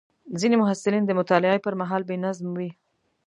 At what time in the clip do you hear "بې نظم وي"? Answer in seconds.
2.09-2.69